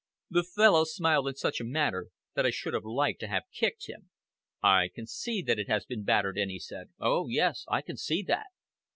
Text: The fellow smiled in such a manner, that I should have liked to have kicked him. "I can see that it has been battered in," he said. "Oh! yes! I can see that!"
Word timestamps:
The 0.31 0.41
fellow 0.43 0.83
smiled 0.83 1.27
in 1.27 1.35
such 1.35 1.59
a 1.59 1.63
manner, 1.63 2.07
that 2.33 2.43
I 2.43 2.49
should 2.49 2.73
have 2.73 2.83
liked 2.85 3.19
to 3.19 3.27
have 3.27 3.43
kicked 3.53 3.87
him. 3.87 4.09
"I 4.63 4.87
can 4.91 5.05
see 5.05 5.43
that 5.43 5.59
it 5.59 5.67
has 5.69 5.85
been 5.85 6.01
battered 6.03 6.39
in," 6.39 6.49
he 6.49 6.57
said. 6.57 6.89
"Oh! 6.99 7.27
yes! 7.27 7.65
I 7.67 7.83
can 7.83 7.97
see 7.97 8.23
that!" 8.23 8.47